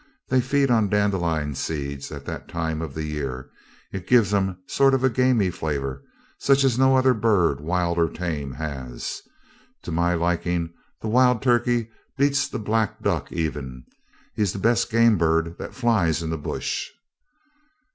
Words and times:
They 0.29 0.41
feed 0.41 0.71
on 0.71 0.89
dandelion 0.89 1.53
seeds 1.53 2.11
at 2.11 2.25
that 2.25 2.47
time 2.47 2.81
of 2.81 2.95
the 2.95 3.03
year. 3.03 3.51
It 3.93 4.07
gives 4.07 4.33
'em 4.33 4.49
a 4.49 4.55
sort 4.65 4.95
of 4.95 5.13
gamy 5.13 5.51
flavour 5.51 6.01
such 6.39 6.63
as 6.63 6.75
no 6.79 6.95
other 6.97 7.13
bird, 7.13 7.59
wild 7.61 7.99
or 7.99 8.09
tame, 8.09 8.53
has. 8.53 9.21
To 9.83 9.91
my 9.91 10.15
liking 10.15 10.73
the 11.01 11.07
wild 11.07 11.43
turkey 11.43 11.91
beats 12.17 12.47
the 12.47 12.57
black 12.57 13.03
duck 13.03 13.31
even. 13.31 13.85
He's 14.33 14.53
the 14.53 14.57
best 14.57 14.89
game 14.89 15.19
bird 15.19 15.59
that 15.59 15.75
flies 15.75 16.23
in 16.23 16.31
the 16.31 16.37
bush. 16.39 16.89